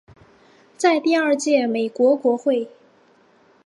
[0.77, 2.67] 在第二届美国国会。